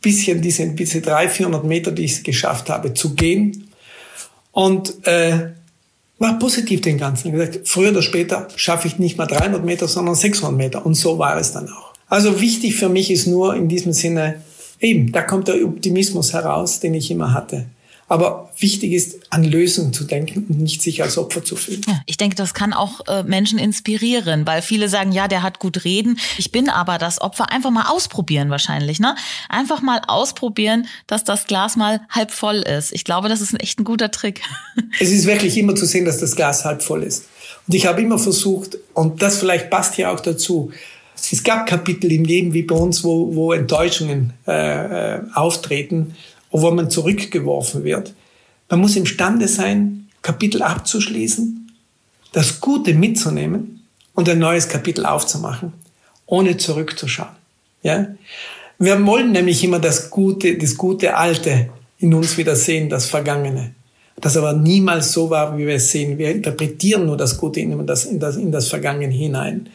[0.00, 3.70] bisschen diese, diese 300, 400 Meter, die ich geschafft habe, zu gehen.
[4.52, 5.50] Und äh,
[6.18, 7.32] war positiv den ganzen.
[7.32, 10.86] gesagt, früher oder später schaffe ich nicht mal 300 Meter, sondern 600 Meter.
[10.86, 11.92] Und so war es dann auch.
[12.08, 14.42] Also wichtig für mich ist nur in diesem Sinne,
[14.80, 17.66] eben, da kommt der Optimismus heraus, den ich immer hatte.
[18.08, 21.82] Aber wichtig ist, an Lösungen zu denken und nicht sich als Opfer zu fühlen.
[21.88, 25.58] Ja, ich denke, das kann auch äh, Menschen inspirieren, weil viele sagen, ja, der hat
[25.58, 26.18] gut reden.
[26.38, 27.50] Ich bin aber das Opfer.
[27.50, 29.16] Einfach mal ausprobieren wahrscheinlich, ne?
[29.48, 32.92] Einfach mal ausprobieren, dass das Glas mal halb voll ist.
[32.92, 34.40] Ich glaube, das ist ein echt ein guter Trick.
[35.00, 37.24] Es ist wirklich immer zu sehen, dass das Glas halb voll ist.
[37.66, 40.70] Und ich habe immer versucht, und das vielleicht passt hier auch dazu,
[41.32, 46.14] es gab Kapitel im Leben wie bei uns, wo, wo Enttäuschungen äh, äh auftreten
[46.50, 48.14] wo man zurückgeworfen wird.
[48.68, 51.70] Man muss imstande sein, Kapitel abzuschließen,
[52.32, 55.72] das Gute mitzunehmen und ein neues Kapitel aufzumachen,
[56.26, 57.36] ohne zurückzuschauen.
[57.82, 58.08] Ja?
[58.78, 63.74] Wir wollen nämlich immer das Gute, das gute Alte in uns wieder sehen, das Vergangene.
[64.20, 66.18] Das aber niemals so war, wie wir es sehen.
[66.18, 69.68] Wir interpretieren nur das Gute in das, in das, in das Vergangene hinein.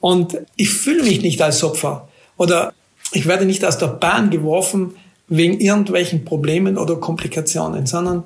[0.00, 2.72] Und ich fühle mich nicht als Opfer oder
[3.12, 4.94] ich werde nicht aus der Bahn geworfen
[5.28, 8.24] wegen irgendwelchen Problemen oder Komplikationen, sondern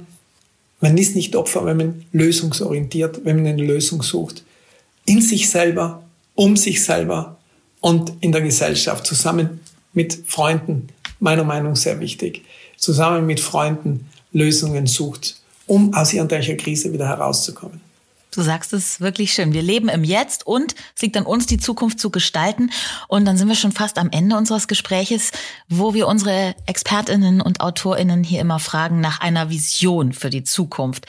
[0.81, 4.43] man ist nicht Opfer, wenn man lösungsorientiert, wenn man eine Lösung sucht.
[5.05, 6.03] In sich selber,
[6.35, 7.37] um sich selber
[7.81, 9.61] und in der Gesellschaft, zusammen
[9.93, 10.89] mit Freunden,
[11.21, 12.43] meiner Meinung sehr wichtig,
[12.77, 15.37] zusammen mit Freunden Lösungen sucht,
[15.67, 17.81] um aus irgendwelcher Krise wieder herauszukommen.
[18.33, 19.53] Du sagst es wirklich schön.
[19.53, 22.71] Wir leben im Jetzt und es liegt an uns, die Zukunft zu gestalten.
[23.07, 25.33] Und dann sind wir schon fast am Ende unseres Gespräches,
[25.69, 31.07] wo wir unsere Expertinnen und Autorinnen hier immer fragen nach einer Vision für die Zukunft.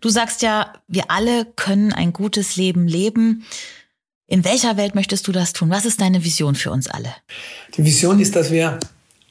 [0.00, 3.44] Du sagst ja, wir alle können ein gutes Leben leben.
[4.28, 5.68] In welcher Welt möchtest du das tun?
[5.68, 7.12] Was ist deine Vision für uns alle?
[7.76, 8.78] Die Vision ist, dass wir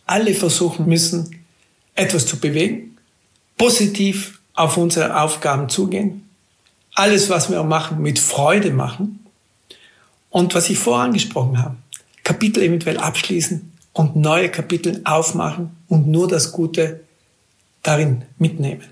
[0.06, 1.46] alle versuchen müssen,
[1.96, 2.98] etwas zu bewegen,
[3.58, 6.30] positiv auf unsere Aufgaben zugehen,
[6.94, 9.26] alles, was wir machen, mit Freude machen
[10.30, 11.76] und was ich vorher angesprochen habe,
[12.24, 17.02] Kapitel eventuell abschließen und neue Kapitel aufmachen und nur das Gute
[17.84, 18.84] darin mitnehmen.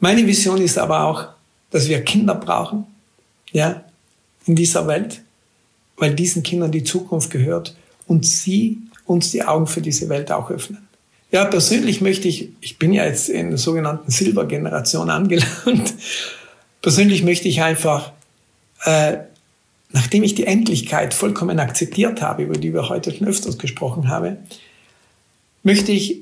[0.00, 1.28] Meine Vision ist aber auch,
[1.70, 2.86] dass wir Kinder brauchen,
[3.52, 3.84] ja,
[4.46, 5.22] in dieser Welt,
[5.96, 10.50] weil diesen Kindern die Zukunft gehört und sie uns die Augen für diese Welt auch
[10.50, 10.86] öffnen.
[11.30, 15.94] Ja, persönlich möchte ich, ich bin ja jetzt in der sogenannten Silbergeneration angelangt,
[16.84, 18.12] persönlich möchte ich einfach,
[18.84, 19.16] äh,
[19.92, 24.36] nachdem ich die Endlichkeit vollkommen akzeptiert habe, über die wir heute schon öfters gesprochen haben,
[25.62, 26.18] möchte ich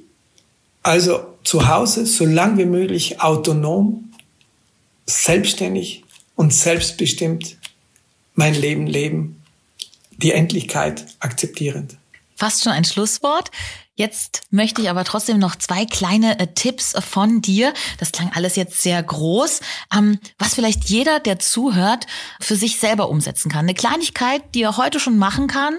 [0.84, 4.12] also zu Hause so lang wie möglich autonom,
[5.04, 6.04] selbstständig
[6.36, 7.56] und selbstbestimmt
[8.36, 9.42] mein Leben leben,
[10.18, 11.96] die Endlichkeit akzeptierend.
[12.42, 13.52] Fast schon ein Schlusswort.
[13.94, 17.72] Jetzt möchte ich aber trotzdem noch zwei kleine äh, Tipps von dir.
[18.00, 19.60] Das klang alles jetzt sehr groß.
[19.96, 22.08] Ähm, was vielleicht jeder, der zuhört,
[22.40, 23.60] für sich selber umsetzen kann.
[23.60, 25.78] Eine Kleinigkeit, die er heute schon machen kann,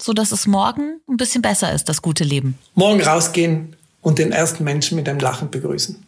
[0.00, 2.56] so dass es morgen ein bisschen besser ist, das gute Leben.
[2.76, 6.06] Morgen rausgehen und den ersten Menschen mit einem Lachen begrüßen.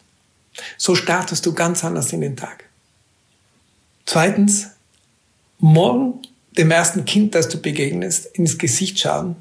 [0.76, 2.66] So startest du ganz anders in den Tag.
[4.06, 4.68] Zweitens,
[5.58, 6.22] morgen
[6.56, 9.34] dem ersten Kind, das du begegnest, ins Gesicht schauen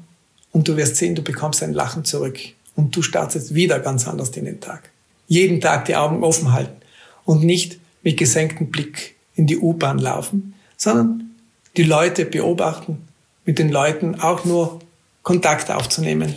[0.58, 2.36] und du wirst sehen, du bekommst ein Lachen zurück
[2.74, 4.90] und du startest wieder ganz anders in den Tag.
[5.28, 6.82] Jeden Tag die Augen offen halten
[7.24, 11.30] und nicht mit gesenktem Blick in die U-Bahn laufen, sondern
[11.76, 13.06] die Leute beobachten,
[13.44, 14.80] mit den Leuten auch nur
[15.22, 16.34] Kontakt aufzunehmen.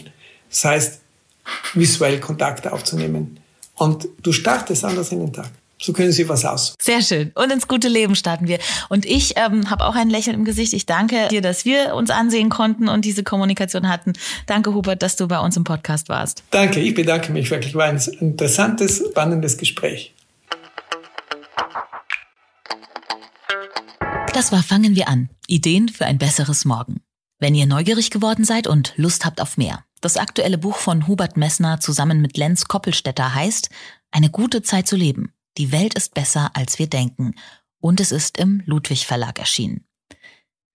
[0.51, 1.01] Das heißt,
[1.73, 3.39] visuell Kontakt aufzunehmen.
[3.73, 5.49] Und du startest anders in den Tag.
[5.81, 6.75] So können Sie was aus.
[6.79, 7.31] Sehr schön.
[7.33, 8.59] Und ins gute Leben starten wir.
[8.89, 10.73] Und ich ähm, habe auch ein Lächeln im Gesicht.
[10.73, 14.13] Ich danke dir, dass wir uns ansehen konnten und diese Kommunikation hatten.
[14.45, 16.43] Danke, Hubert, dass du bei uns im Podcast warst.
[16.51, 17.73] Danke, ich bedanke mich wirklich.
[17.73, 20.13] War ein interessantes, spannendes Gespräch.
[24.33, 25.29] Das war Fangen wir an.
[25.47, 27.01] Ideen für ein besseres Morgen.
[27.39, 29.83] Wenn ihr neugierig geworden seid und Lust habt auf mehr.
[29.99, 33.69] Das aktuelle Buch von Hubert Messner zusammen mit Lenz Koppelstetter heißt
[34.11, 35.33] Eine gute Zeit zu leben.
[35.57, 37.35] Die Welt ist besser, als wir denken.
[37.79, 39.85] Und es ist im Ludwig Verlag erschienen.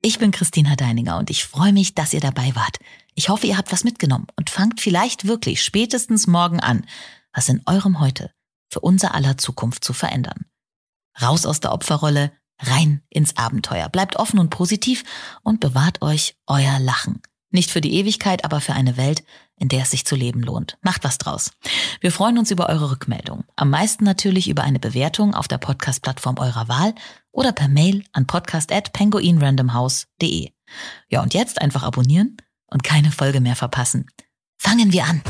[0.02, 2.78] Ich bin Christina Deininger und ich freue mich, dass ihr dabei wart.
[3.14, 6.86] Ich hoffe, ihr habt was mitgenommen und fangt vielleicht wirklich spätestens morgen an,
[7.32, 8.30] was in eurem Heute
[8.68, 10.44] für unser aller Zukunft zu verändern.
[11.20, 13.88] Raus aus der Opferrolle, rein ins Abenteuer.
[13.88, 15.04] Bleibt offen und positiv
[15.42, 17.22] und bewahrt euch euer Lachen.
[17.50, 19.24] Nicht für die Ewigkeit, aber für eine Welt,
[19.58, 20.76] in der es sich zu leben lohnt.
[20.82, 21.52] Macht was draus.
[22.00, 23.44] Wir freuen uns über eure Rückmeldung.
[23.56, 26.94] Am meisten natürlich über eine Bewertung auf der Podcast-Plattform eurer Wahl
[27.32, 30.50] oder per Mail an podcast@penguinrandomhouse.de.
[31.08, 34.06] Ja, und jetzt einfach abonnieren und keine Folge mehr verpassen.
[34.58, 35.22] Fangen wir an.